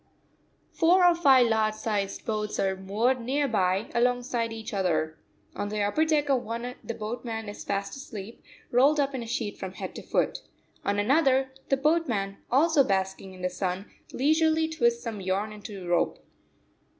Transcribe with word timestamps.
Four 0.71 1.05
or 1.05 1.13
five 1.13 1.45
large 1.47 1.75
sized 1.75 2.25
boats 2.25 2.59
are 2.59 2.75
moored 2.75 3.21
near 3.21 3.47
by, 3.47 3.91
alongside 3.93 4.51
each 4.51 4.73
other. 4.73 5.19
On 5.55 5.69
the 5.69 5.83
upper 5.83 6.05
deck 6.05 6.27
of 6.27 6.41
one 6.41 6.73
the 6.83 6.95
boatman 6.95 7.47
is 7.47 7.63
fast 7.63 7.95
asleep, 7.95 8.41
rolled 8.71 8.99
up 8.99 9.13
in 9.13 9.21
a 9.21 9.27
sheet 9.27 9.59
from 9.59 9.73
head 9.73 9.93
to 9.93 10.01
foot. 10.01 10.39
On 10.83 10.97
another, 10.97 11.51
the 11.69 11.77
boatman 11.77 12.37
also 12.49 12.83
basking 12.83 13.35
in 13.35 13.43
the 13.43 13.49
sun 13.51 13.91
leisurely 14.11 14.67
twists 14.67 15.03
some 15.03 15.21
yarn 15.21 15.53
into 15.53 15.85
rope. 15.87 16.17